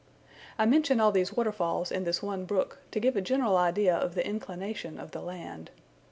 [0.57, 4.15] I mention all these waterfalls in this one brook, to give a general idea of
[4.15, 5.69] the inclination of the land.